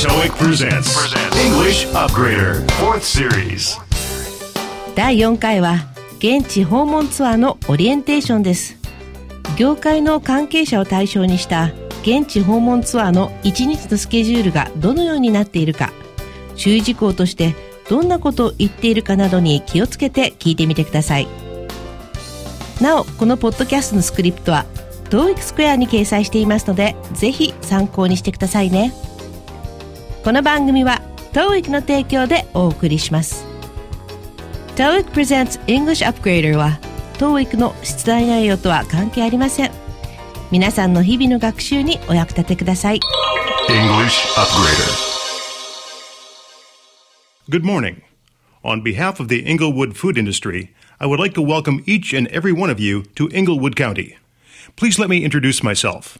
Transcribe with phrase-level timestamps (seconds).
[0.00, 0.96] TOEIC presents
[1.36, 3.78] English Upgrader 4th Series.
[4.94, 5.74] 第4回は
[6.16, 8.78] 現地訪問ツアーのオリエンテーションです。
[9.58, 15.92] 業界の関係者を対象にした現地訪問ツアーの1日のスケジュールがどのようになっているか
[16.56, 17.54] 注意事項として
[17.90, 21.28] どんなことを言っているかなどに気をつけて聞いてみてください。
[22.80, 24.64] なおこのポッドキャストのスクリプトは
[25.10, 28.94] TOEIC スクエアに掲載していますのでぜひ参考にしてくださいね。
[30.22, 31.00] この番組は
[31.32, 33.46] TOEIC の提供でお送りします
[34.76, 36.78] TOEIC presents English Upgrader は
[37.14, 39.70] TOEIC の出題内容とは関係ありません
[40.50, 43.00] 皆さんの日々の学習にお役立てください
[43.70, 45.10] English Upgrader
[47.48, 48.02] Good morning.
[48.62, 50.68] On behalf of the Inglewood food industry,
[51.00, 54.18] I would like to welcome each and every one of you to Inglewood County.
[54.76, 56.18] Please let me introduce myself.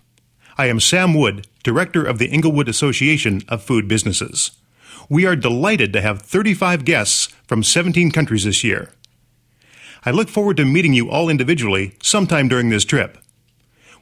[0.58, 4.50] I am Sam Wood, Director of the Inglewood Association of Food Businesses.
[5.08, 8.90] We are delighted to have 35 guests from 17 countries this year.
[10.04, 13.18] I look forward to meeting you all individually sometime during this trip.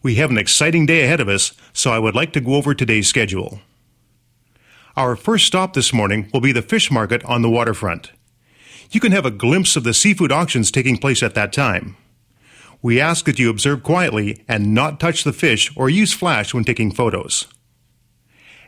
[0.02, 2.74] We have an exciting day ahead of us, so I would like to go over
[2.74, 3.60] today's schedule.
[4.96, 8.12] Our first stop this morning will be the fish market on the waterfront.
[8.90, 11.96] You can have a glimpse of the seafood auctions taking place at that time.
[12.80, 16.64] We ask that you observe quietly and not touch the fish or use flash when
[16.64, 17.46] taking photos.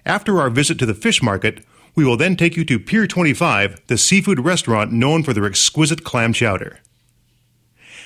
[0.04, 3.86] After our visit to the fish market, we will then take you to Pier 25,
[3.86, 6.78] the seafood restaurant known for their exquisite clam chowder.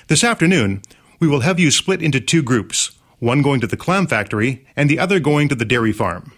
[0.09, 0.83] This afternoon,
[1.21, 4.91] we will have you split into two groups, one going to the clam factory and
[4.91, 6.33] the other going to the dairy farm.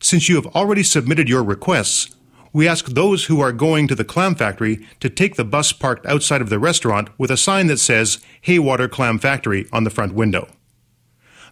[0.00, 2.14] Since you have already submitted your requests,
[2.58, 6.04] we ask those who are going to the clam factory to take the bus parked
[6.06, 10.12] outside of the restaurant with a sign that says Haywater Clam Factory on the front
[10.12, 10.48] window.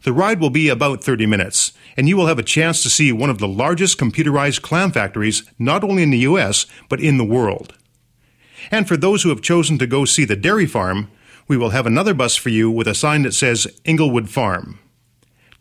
[0.03, 3.12] The ride will be about 30 minutes, and you will have a chance to see
[3.12, 7.25] one of the largest computerized clam factories not only in the US, but in the
[7.25, 7.77] world.
[8.73, 11.09] And for those who have chosen to go see the dairy farm,
[11.47, 14.81] we will have another bus for you with a sign that says Inglewood Farm.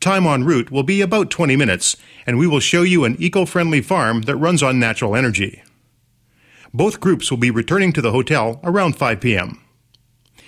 [0.01, 3.45] Time en route will be about 20 minutes, and we will show you an eco
[3.45, 5.63] friendly farm that runs on natural energy.
[6.73, 9.61] Both groups will be returning to the hotel around 5 p.m.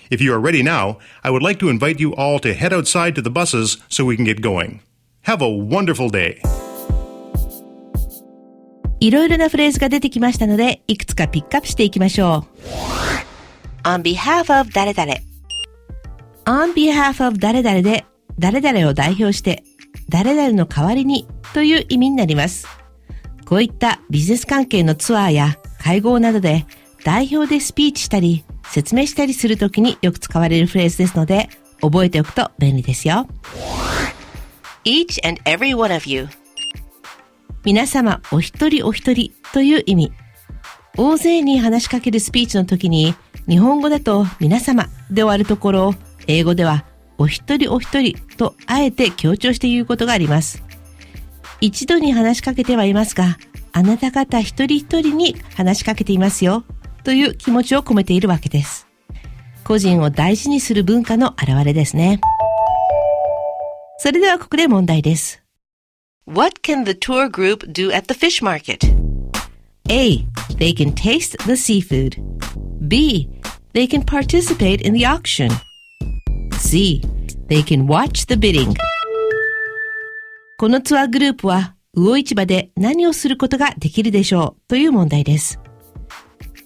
[0.09, 3.15] If you are ready now, I would like to invite you all to head outside
[3.15, 4.81] to the buses so we can get going.
[5.23, 6.41] Have a wonderful day.
[8.99, 12.47] いろいろなフレーズが出てきましたのでいくつかピックアップしていきましょ
[13.83, 15.13] う On behalf of 誰々
[16.45, 18.05] On behalf of 誰々で
[18.38, 19.64] 誰々を代表して
[20.08, 22.66] 誰々の代わりにという意味になります。
[23.46, 26.66] こういったビジネス関係のツアーや会合などで
[27.04, 31.48] 代表でスピーチしたり説明したりするときによく使われるフレーズですので
[31.80, 33.26] 覚えておくと便利ですよ。
[34.84, 36.28] each and every one of you
[37.64, 40.12] 皆様お一人お一人という意味。
[40.96, 43.14] 大勢に話しかけるスピーチの時に
[43.48, 45.94] 日本語だと皆様で終わるところを
[46.26, 46.84] 英語では
[47.18, 50.62] お一人お一人とあえて強調して言うことがあります。
[51.60, 53.36] 一度に話しかけてはいますが、
[53.72, 56.64] あなた方一人一人に話しかけていますよ
[57.04, 58.86] という気持ちを込めているわけです。
[59.64, 62.20] 個人を大事にする文化の表れですね。
[63.98, 65.42] それではここで問題です。
[66.26, 68.78] What can the tour group do at the fish market?
[69.88, 70.24] A.
[70.58, 72.16] They can taste the seafood.
[72.86, 73.28] B.
[73.72, 75.50] They can participate in the auction.
[76.68, 77.00] C.
[77.48, 78.74] They can watch the bidding.
[80.58, 85.58] このツアーグループは魚市場で何をすることができるでしょうという問題です。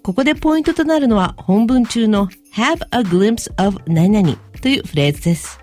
[0.02, 5.60] ここでポイントとなるのは本文中の have a glimpse of 何々というフレーズです。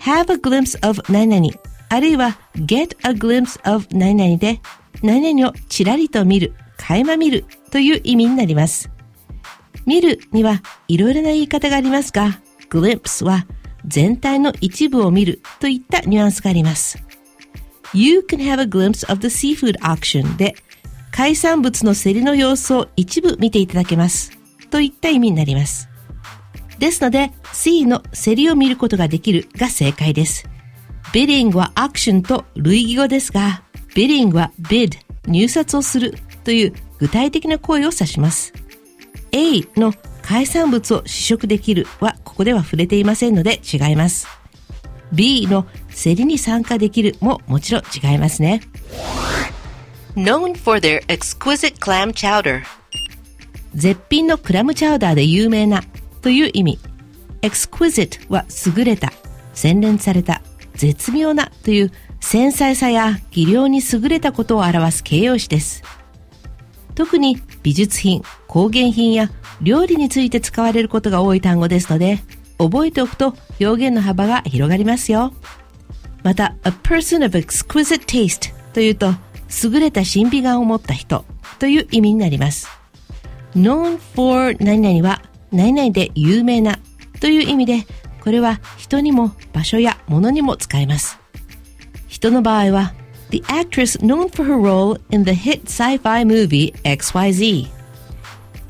[0.00, 1.46] have a glimpse of 何々
[1.90, 4.60] あるいは get a glimpse of 何々で
[5.04, 8.90] 何々をちらりと見る、垣間見るという意味になります。
[9.86, 12.41] 見るにはいろいろな言い方がありますが、
[12.72, 13.46] glimpse は
[13.86, 17.02] 全体の一部を見るといったニュアンスがあります。
[17.92, 20.54] You can have a glimpse of the seafood auction で
[21.10, 24.38] 海産物の競りの様子を一部見ていただけます
[24.70, 25.90] といった意味になります。
[26.78, 30.48] ですので C の競りを見ることができるが正解です。
[31.12, 33.62] bidding はアクションと類義語ですが
[33.94, 34.96] bidding は bid
[35.26, 36.14] 入札をする
[36.44, 38.54] という具体的な行為を指します。
[39.32, 39.92] A の
[40.32, 44.26] 海産物を試食できるはここでは触れていませんので違います。
[45.12, 48.62] B の競りに参加できるももちろん違いますね。
[50.16, 52.62] known for their exquisite clam chowder
[53.74, 55.82] 絶品のクラムチャウダーで有名な
[56.22, 56.78] という意味。
[57.42, 59.12] exquisite は優れた、
[59.52, 60.40] 洗練された
[60.76, 61.92] 絶妙なという
[62.22, 65.82] 繊細さや技量に優れたことを表す形容詞です。
[66.94, 69.30] 特に美術品、工芸品や
[69.60, 72.20] 料理について使われることが多い単語ですので、
[72.58, 75.32] 覚えておくと表現の幅が広がりますよ。
[76.22, 79.14] また、a person of exquisite taste というと、
[79.64, 81.24] 優れた審美眼を持った人
[81.58, 82.68] という意味になります。
[83.54, 86.78] known for 何々は何々で有名な
[87.20, 87.86] という意味で、
[88.22, 91.18] これは人にも場所や物にも使えます。
[92.08, 92.94] 人の場合は、
[93.31, 97.67] the actress known for her role in the hit sci-fi movie XYZ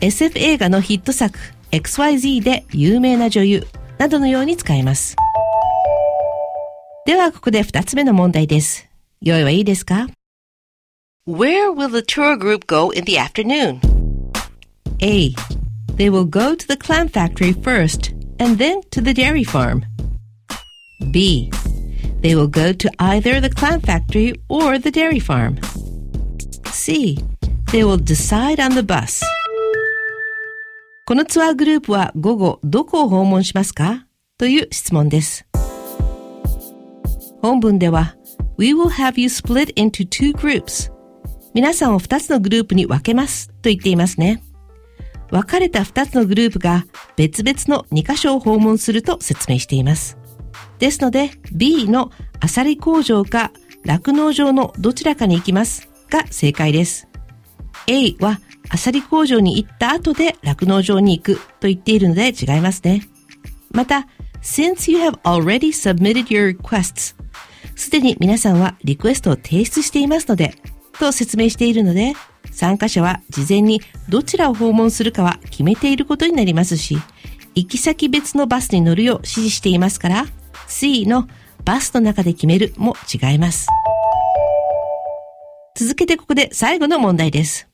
[0.02, 1.40] SF 映画のヒット作
[1.72, 3.68] XYZ で有名な女優
[3.98, 5.16] などのように使えます。
[7.06, 8.88] では、ここで二つ目の問題です。
[9.22, 10.08] 用意はいいですか
[11.28, 13.80] Where will the tour group go in the afternoon?
[15.02, 15.34] A.
[15.96, 19.84] They will go to the clam factory first and then to the dairy farm.
[21.12, 21.50] B.
[22.23, 25.59] They will go to either the clam factory or the dairy farm.
[26.71, 27.19] C.
[27.73, 29.23] They will decide on the bus.
[31.05, 34.07] このツアーグループは午後どこを訪問しますか
[34.39, 35.45] という質問です。
[37.43, 38.15] 本文では
[38.57, 40.93] We will have you split into two groups
[41.55, 44.45] 皆さんを2つのグループに分けますと言っていますね。
[45.31, 46.87] 分かれた2つのグループが
[47.17, 50.22] 別々の2箇所を訪問すると説明しています。
[50.83, 53.53] ですので B のアサリ工場か
[53.85, 57.07] 酪農場のどちらかに行きますが正解です。
[57.87, 63.07] A はアサリ工場に行った後で酪農場に行くと言っているので違いますね。
[63.71, 64.09] また、
[64.43, 67.15] since you have already submitted your requests
[67.77, 70.57] すでに皆さんはリクエストを提出していますので、
[70.99, 72.15] と説明しているので、
[72.51, 76.99] 参加者は事前にどちらを訪問するかは決めていることになりますし、
[77.55, 80.27] 行き先別のバスに乗るよう指示していますから、
[80.73, 81.29] C の
[81.65, 83.69] バスの中で決めるも違います。
[85.79, 87.69] 続けてここで最後の問題です。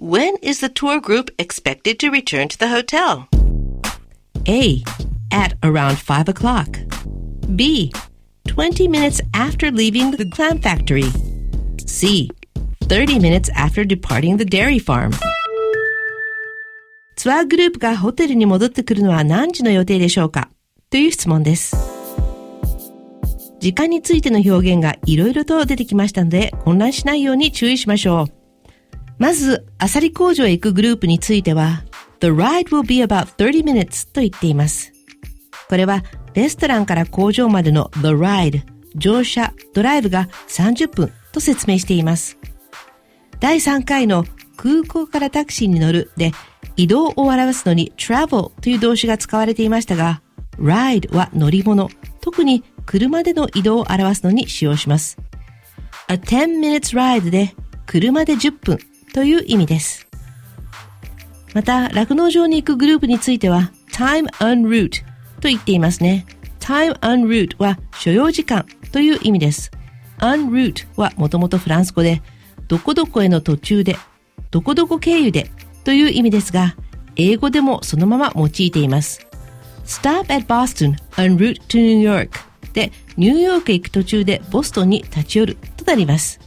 [0.00, 3.26] When is the tour group expected to return to the hotel?
[4.46, 4.82] A.
[5.30, 6.80] At around 5 o'clock.
[7.54, 7.92] B.
[8.46, 11.10] 20 minutes after leaving the clam factory.
[11.86, 12.30] C.
[12.88, 15.12] 30 minutes after departing the dairy farm.
[17.16, 20.50] ツアーグループがホテルに戻ってくるのは何時の予定でしょうか
[20.90, 21.95] という質問です。
[23.58, 28.26] 時間についての表現がいろいろと出てきましたので混乱しないように注意しましょう。
[29.18, 31.84] まず、アサリ工場へ行くグループについては、
[32.20, 34.92] The ride will be about 30 minutes と言っています。
[35.68, 36.04] これは
[36.34, 38.62] レストランから工場までの The Ride、
[38.94, 42.38] 乗車、ドライブが30分と説明しています。
[43.40, 44.24] 第3回の
[44.56, 46.32] 空港からタクシーに乗るで
[46.76, 50.22] 移動を表すのに travel という動詞が使われていましたが、
[50.58, 55.18] ride は乗り物、特に車での移動を表すのに使用します。
[56.08, 57.54] a 10 minutes ride で
[57.84, 58.78] 車で10分
[59.12, 60.06] という意味です。
[61.52, 65.02] また、酪農場に行くグループについては time en route
[65.40, 66.26] と言っていますね。
[66.60, 69.70] time en route は所要時間という意味です。
[70.18, 72.22] en route はもともとフランス語で、
[72.68, 73.96] どこどこへの途中で、
[74.50, 75.50] どこどこ経由で
[75.84, 76.76] という意味ですが、
[77.16, 79.26] 英語でもそのまま用いています。
[79.86, 82.30] stop at Boston en route to New York
[82.72, 86.40] で、ニューヨークへ行く途中でボストンに立ち寄るとなります。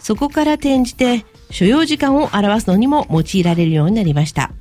[0.00, 4.52] そこから転じて、所要時間を表すのにも用いられるようになりました。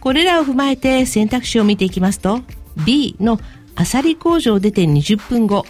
[0.00, 2.40] これらを踏まえて選択肢を見ていきますと、
[2.84, 3.38] B の
[3.76, 5.64] アサリ工場を出て20分後、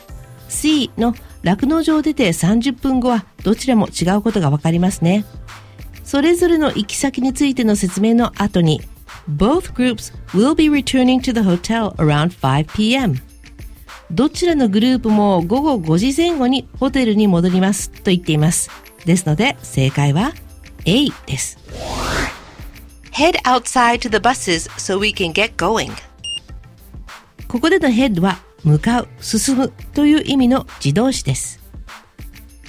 [0.49, 5.25] C の酪農場を出て30分後はどちらも違うことがわかりますね。
[6.05, 8.81] それぞれの行き先についての説明の後に、
[9.29, 13.32] Both groups will be returning to the hotel around 5pm.
[14.13, 18.69] どちらのグループも午後5時前後にホテルに戻りますと言っています。
[19.07, 20.33] ですので正解は
[20.85, 21.59] A です。
[23.13, 25.91] Head outside to the buses so we can get going.
[27.49, 31.61] ここでの head は向かう、進むという意味の自動詞です。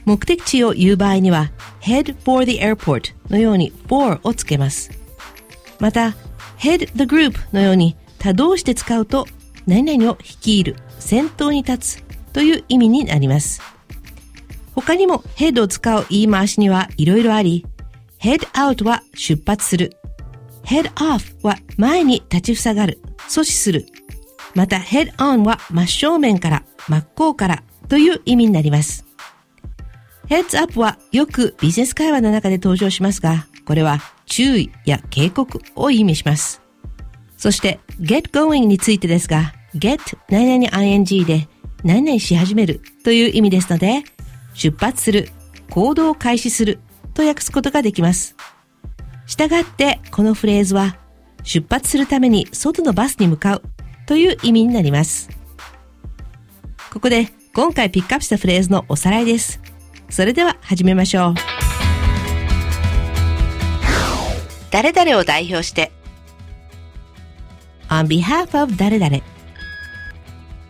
[0.05, 4.91] 目的地を言う場合には head for the airport のように for をつけます。
[5.79, 6.15] また
[6.57, 9.27] head the group のように他動詞で使うと
[9.65, 13.61] 何々を率いる、先頭に立つという意味になります。
[14.73, 17.65] 他にも head を使う言い回しにはいろいろあり
[18.19, 19.95] head out は出発する
[20.63, 23.85] head off は前に立ちふさがる、阻止する
[24.55, 29.05] また head on は真正面から、真っ向からという意味になります。
[30.27, 36.61] heads up はよくビジネス会話の中で登場しますが、これは注意や警告を意味します。
[37.37, 39.99] そして get going についてですが、get
[40.29, 41.47] 何々 ing で
[41.83, 44.03] 何々し始めるという意味ですので、
[44.53, 45.29] 出発する、
[45.69, 46.79] 行動を開始する
[47.13, 48.35] と訳すことができます。
[49.25, 50.95] したがって、このフレーズは、
[51.43, 53.63] 出発するために外のバスに向かう
[54.05, 55.29] という意味になります。
[56.91, 59.59] ここで今回ピックアップしたフレーズのおさらいです。
[60.09, 61.33] それでは始めましょう。
[64.73, 65.91] 誰々を代表して
[67.89, 69.32] on behalf of 誰々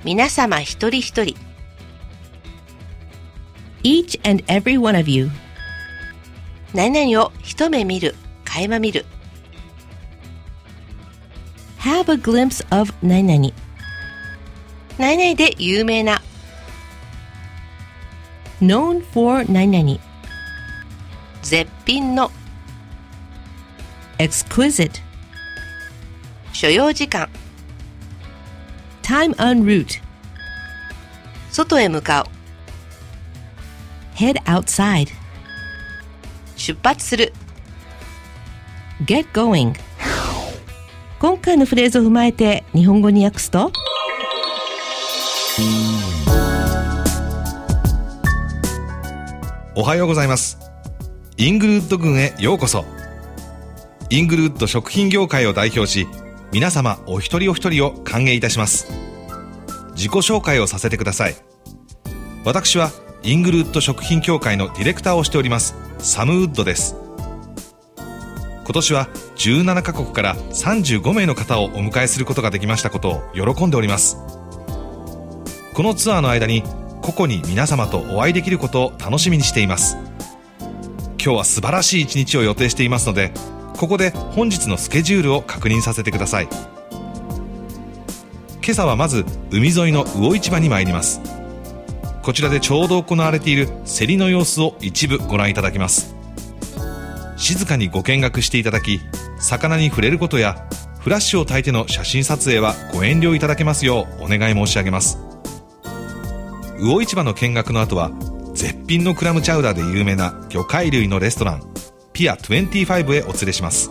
[0.06, 1.36] 皆様一人一人
[3.84, 5.30] each and every one of you
[6.74, 9.06] 何々を一目見る、垣間見る
[11.80, 13.54] have a glimpse of 何々
[14.98, 16.22] 何々で有名な
[18.62, 20.00] known for 何々
[21.42, 22.30] 絶品の
[24.18, 25.02] exquisite
[26.52, 27.30] 所要時間
[29.04, 30.02] time en route.
[31.52, 32.26] 外へ向かう。
[34.18, 35.10] Head outside.
[36.56, 37.34] 出発する。
[39.06, 39.76] Get going.
[41.20, 43.72] 今回のフレーズを踏まえて日本語に訳すと。
[49.76, 50.58] おはようございます。
[51.38, 52.86] イングルッド郡へようこそ。
[54.10, 56.08] イングルッド食品業界を代表し
[56.54, 58.94] 皆様お一人お一人を歓迎いたします。
[59.96, 61.36] 自己紹介をさせてください。
[62.46, 62.92] 私は
[63.24, 66.96] イングルウッド食品協会のディレクターをしておりますサムウッドです。
[68.66, 74.18] 今年は17カ国から35名の方をお迎えすることができましたことを喜んでおります。
[75.74, 76.62] このツアーの間に
[77.02, 79.98] 個々に皆様とお会いできることを楽しみにしています。
[81.18, 83.32] 今日は素晴らしい一日を予定していますので
[83.78, 86.48] ここで本日のスケジュールを確認させてください。
[88.66, 91.22] 今朝はまず海沿いの魚市場に参ります。
[92.22, 96.16] こちらでちょうど行われている競りの様子を一部ご覧いただきます。
[97.36, 99.02] 静かにご見学していただき
[99.38, 100.66] 魚に触れることや
[101.00, 105.20] フラッシュを焚いての写真撮影はご遠慮いただけますようお願い申し上げます。
[106.80, 108.12] 魚市場の見学の後は
[108.54, 111.73] 絶品のクラムチャウダーで有名な魚介類のレストラン。
[112.14, 113.90] ピア25へお連れします。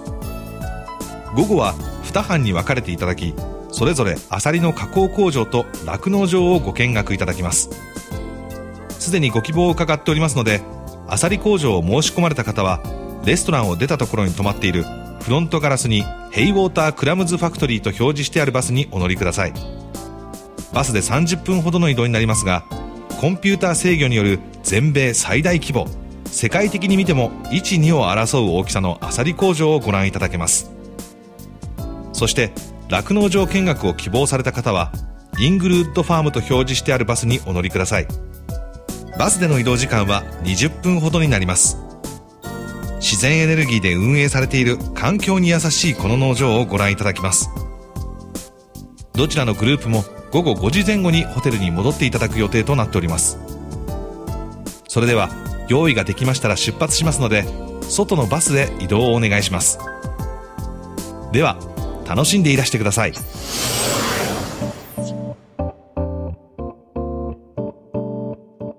[1.34, 1.74] 午後は
[2.04, 3.34] 2班に分かれていただき
[3.70, 7.70] それぞれアサリの加工工場と酪農場をご見学いただきます。
[8.98, 10.62] すでにご希望を伺っておりますので
[11.08, 12.80] アサリ工場を申し込まれた方は
[13.24, 14.84] レストランを出たところに止まっている
[15.20, 19.52] フロントガラスにヘイウォータークラムズファクトリーと表示してあるバスにお乗りください。
[20.72, 22.64] バスで30分ほどの移動になりますが
[23.20, 25.86] コンピューター制御による全米最大規模
[26.32, 30.72] 世界的に見ても12を争う大きさのアサリ工場をご覧いただけます。
[32.14, 32.52] そして
[32.88, 34.92] 酪農場見学を希望された方は
[35.38, 38.06] イングルードファームと表示してあるバスにお乗りください。
[39.18, 41.76] バスでの移動時間は20分ほどになります。
[42.96, 47.50] 自然エネルギーで運営されている環境に優しいこの農場をご覧いただきます。
[49.12, 53.38] どちらのグループも午後5時前後にホテルに戻っていただく予定となっております。
[54.88, 55.28] それでは
[55.72, 57.44] 用意ができましたら出発しますので
[57.80, 59.78] 外のバスで移動をお願いします
[61.32, 61.56] では
[62.06, 63.12] 楽しんでいらしてください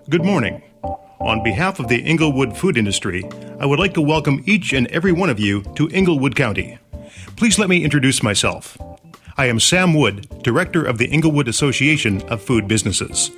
[0.08, 0.62] Good morning.
[1.22, 3.24] On behalf of the Inglewood food industry,
[3.60, 6.78] I would like to welcome each and every one of you to Inglewood County.
[7.36, 8.78] Please let me introduce myself.
[9.38, 13.32] I am Sam Wood, Director of the Inglewood Association of Food Businesses.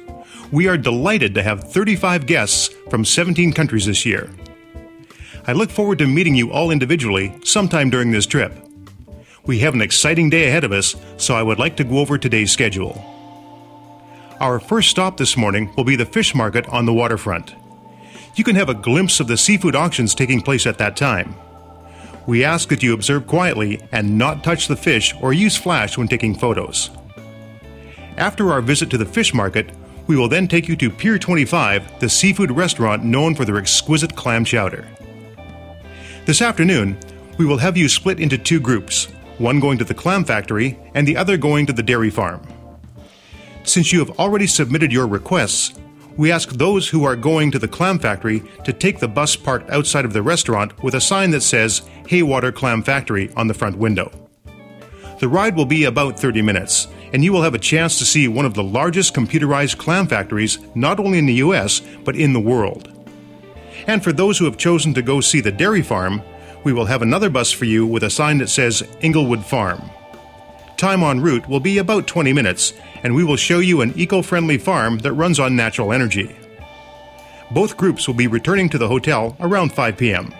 [0.51, 4.29] We are delighted to have 35 guests from 17 countries this year.
[5.47, 8.53] I look forward to meeting you all individually sometime during this trip.
[9.45, 12.17] We have an exciting day ahead of us, so I would like to go over
[12.17, 13.03] today's schedule.
[14.39, 17.55] Our first stop this morning will be the fish market on the waterfront.
[18.35, 21.35] You can have a glimpse of the seafood auctions taking place at that time.
[22.27, 26.07] We ask that you observe quietly and not touch the fish or use flash when
[26.07, 26.89] taking photos.
[28.17, 29.71] After our visit to the fish market,
[30.07, 34.15] we will then take you to Pier 25, the seafood restaurant known for their exquisite
[34.15, 34.87] clam chowder.
[36.25, 36.97] This afternoon,
[37.37, 39.05] we will have you split into two groups,
[39.37, 42.41] one going to the clam factory and the other going to the dairy farm.
[43.63, 45.73] Since you have already submitted your requests,
[46.17, 49.69] we ask those who are going to the clam factory to take the bus parked
[49.69, 53.77] outside of the restaurant with a sign that says Haywater Clam Factory on the front
[53.77, 54.24] window.
[55.25, 58.27] The ride will be about 30 minutes, and you will have a chance to see
[58.27, 62.39] one of the largest computerized clam factories not only in the US, but in the
[62.39, 62.91] world.
[63.87, 66.21] And for those who have chosen to go see the dairy farm,
[66.63, 69.89] we will have another bus for you with a sign that says Inglewood Farm.
[70.77, 74.21] Time en route will be about 20 minutes, and we will show you an eco
[74.21, 76.35] friendly farm that runs on natural energy.
[77.49, 80.31] Both groups will be returning to the hotel around 5 p.m.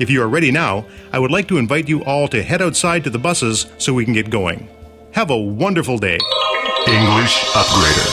[0.00, 3.04] If you are ready now, I would like to invite you all to head outside
[3.04, 4.66] to the buses so we can get going.
[5.12, 6.16] Have a wonderful day.
[6.88, 8.08] English Upgrader.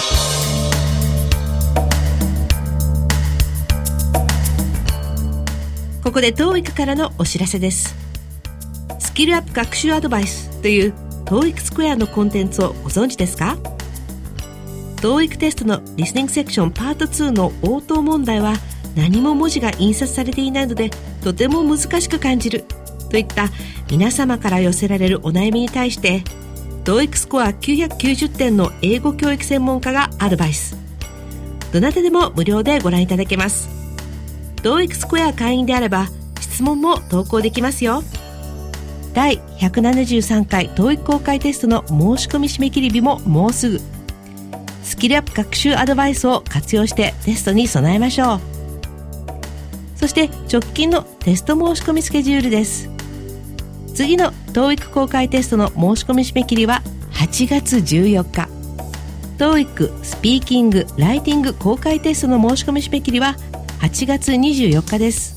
[6.04, 7.96] ここで TOEIC からのお知らせです
[9.00, 13.58] スキルアップ学習アドバイスという TOEIC スクエアのコンテンツをご存知ですか
[14.98, 18.56] TOEIC テストのリスニングセクションパート2の応答問題は
[18.98, 20.90] 何も文字が印刷されていないので
[21.28, 22.64] とても難しく感じる。
[23.10, 23.50] といった
[23.92, 26.24] 皆様から寄せられるお悩みに対して
[26.86, 30.78] TOEIC スコア990点の英語教育専門家がアドバイス。
[31.74, 33.70] どなたでも無料でご覧いただけます。
[34.64, 36.08] TOEIC スクエア会員であれば
[36.40, 38.04] 質問も投稿できますよ。
[39.14, 43.82] 第173回同育公開テストの申し込み締め切り日ももうすぐ。
[44.82, 48.57] スキルアップ学習アドバイスを活用してテストに備えましょう。
[50.18, 52.90] して直近のテスト申し込みスケジュールです。
[53.94, 56.82] 次の TOEIC 公開テストの申し込み締め切りは
[57.12, 58.50] 8月14日。
[59.38, 63.36] TOEIC スピーキング・ライティング公開テストの申し込み締め切りは
[63.82, 65.36] 8月24日です。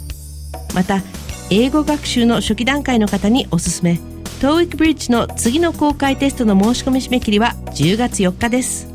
[0.75, 1.02] また
[1.50, 4.00] 英語学習の初期段階の方におすすめ。
[4.40, 8.88] TOEIC Bridge の次の公開テストの申し込み締め切りは10月4日です。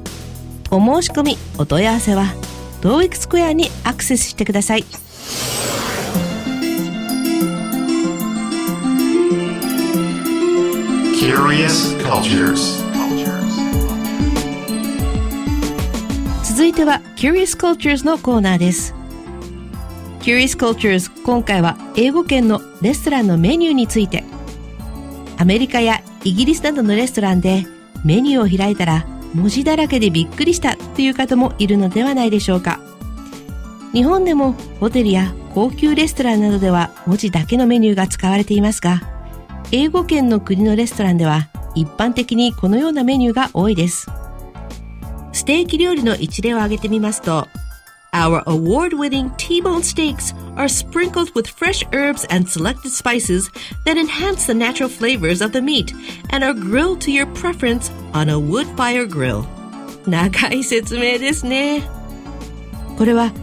[0.71, 2.33] お申し込みお問い合わせは
[2.81, 5.04] TOEIC スクエアにアクセスしてください。
[11.25, 12.83] Curious Cultures.
[16.43, 18.93] 続いては Curious Cultures のコーナーです。
[20.19, 24.23] Curious Cultures 今回は英語圏のレストランのメニューについて。
[25.37, 27.65] アメリカやイギリスなどのレストランで
[28.03, 32.79] メニューを開いたら文字だらけでびっくりしたという方もいるのではないでしょうか。
[33.93, 39.14] 日本でもホテルや高級レストランなどでは文字だけのメニューが使われていますが
[39.71, 44.07] 英語圏の国のレストランでは一般的にこのようなメニューが多いです
[45.33, 47.47] ステーキ料理の一例を挙げてみますと
[48.13, 53.51] Our award-winning T-bone steaks are sprinkled with fresh herbs and selected spices
[53.85, 55.93] that enhance the natural flavors of the meat
[56.31, 59.43] and are grilled to your preference on a wood fire grill.
[60.07, 61.83] 長い説明ですね。
[62.97, 63.33] これは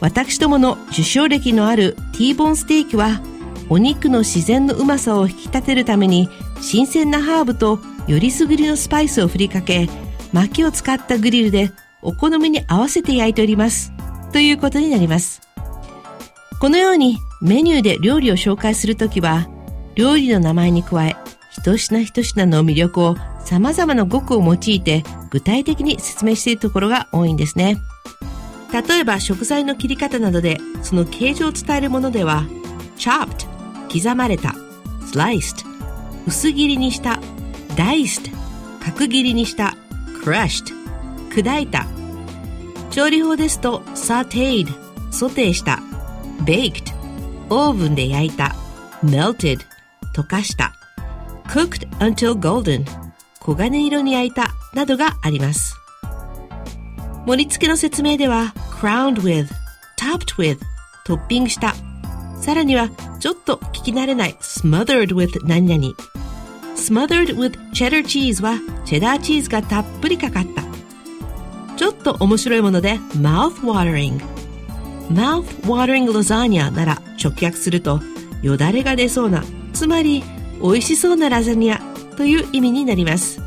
[0.00, 3.20] 私どもの受賞歴のある T ボーンステーキは
[3.68, 6.28] お肉の自然のうまさを引き立てるために
[6.60, 9.88] 新鮮なハーブとよりすぐりのスパイスを振りかけ
[10.32, 11.70] 薪を使ったグリルで
[12.02, 13.92] お好みに合わせて焼いております。
[14.32, 15.40] ということになります。
[16.60, 19.48] このようにメニューで料理を紹介するときは
[19.94, 21.16] 料理の名前に加え
[21.50, 27.76] 一品一品の魅力を様々な語句を用いて具体的に説明しているところが多いんですね。
[28.72, 32.44] 例えば食材の切り方などでその形状を伝えるものでは
[32.96, 33.53] chopped
[33.94, 34.54] 刻まれた
[35.12, 35.64] sliced
[36.26, 37.20] 薄切りにした
[37.76, 38.32] diced
[38.80, 39.76] 角切りにした
[40.24, 40.74] crushed
[41.30, 41.86] 砕いた
[42.90, 44.68] 調理法ですと sauteed
[45.12, 45.80] ソテーした
[46.44, 46.92] baked
[47.50, 48.54] オーブンで焼いた
[49.04, 49.60] melted
[50.14, 50.72] 溶かした
[51.46, 52.84] cooked until golden
[53.44, 55.76] 黄金色に焼いたなどがあります
[57.26, 59.48] 盛り付けの説明では crowned with
[59.98, 60.58] topped with
[61.04, 61.74] トッピングした
[62.44, 65.94] さらにはちょっと聞き慣れない smothered with 何々。
[66.76, 70.62] smothered with cheddar cheese はチェダーチーズがたっぷりかかった。
[71.78, 74.20] ちょっと面白いもので mouth watering
[75.08, 78.02] mouth watering lasagna なら直訳すると
[78.42, 80.22] よだれが出そうなつまり
[80.60, 81.80] 美味しそうなラザニア
[82.18, 83.40] という意味になります。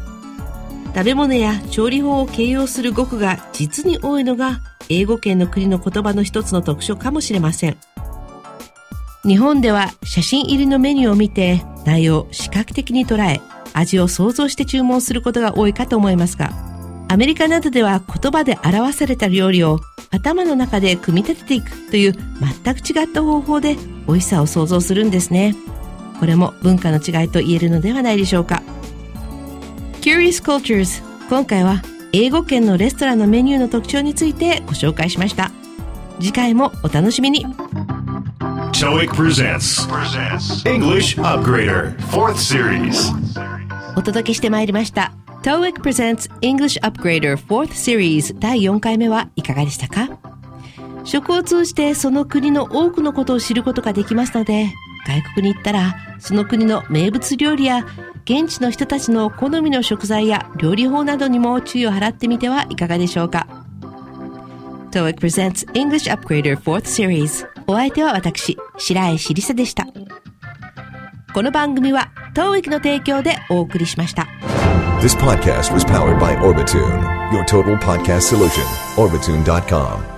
[0.95, 7.77] 食べ物や調理法を形容する語句が実に多いのが英語圏の国の言葉の一つの特徴かもしれません。
[9.27, 13.41] 日本では写真入りのメニューを見て内容を視覚的に捉え
[13.73, 16.51] 味を想像して注文することが多いかと思いますが
[17.09, 19.79] アメリカなどでは言葉で表された料理を
[20.11, 22.13] 頭の中で組み立てていくという
[22.63, 23.75] 全く違った方法で
[24.07, 25.55] 美味しさを想像するんですね。
[26.19, 28.61] これも文化の違いと言えるのではないでしょうか。
[30.01, 31.81] Curious Cultures 今回は
[32.13, 35.51] 英語圏のレストランのメニューの特徴についてご紹介しました。
[36.19, 37.45] 次回もお楽しみに。
[38.73, 43.11] TOEIC presents English Upgrader, 4th Series.
[43.95, 50.19] お届けしてまいりました TOEIC Presents English Upgrader 4th Series 第4回目はいかがでしたか
[51.03, 54.73] 食を通じてその国の多くのことを知ることができますので
[55.07, 57.85] 外国に行ったら、その国の名物料理や、
[58.25, 63.47] 現地の人たちの好みの食材や料理法などにも注意を払ってみてはいかがでしょうか。
[64.91, 69.85] TOEIC presents English Upgrader 4th Series お相手は私、白石りさでした。
[71.33, 74.27] この番組は当駅の提供でお送りしました。
[75.01, 78.63] This podcast was powered by Orbitune, your total podcast solution,
[78.95, 80.16] orbitune.com.